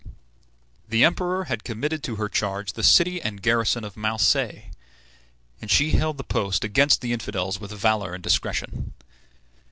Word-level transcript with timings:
The 0.89 1.03
Emperor 1.03 1.43
had 1.43 1.63
committed 1.63 2.01
to 2.05 2.15
her 2.15 2.27
charge 2.27 2.73
the 2.73 2.81
city 2.81 3.21
and 3.21 3.39
garrison 3.39 3.83
of 3.83 3.95
Marseilles, 3.95 4.71
and 5.61 5.69
she 5.69 5.91
held 5.91 6.17
the 6.17 6.23
post 6.23 6.63
against 6.63 7.01
the 7.01 7.13
infidels 7.13 7.59
with 7.59 7.69
valor 7.71 8.15
and 8.15 8.23
discretion. 8.23 8.93